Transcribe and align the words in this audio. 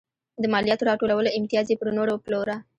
د 0.41 0.43
مالیاتو 0.53 0.87
راټولولو 0.89 1.35
امتیاز 1.39 1.67
یې 1.71 1.79
پر 1.81 1.89
نورو 1.97 2.21
پلوره. 2.25 2.55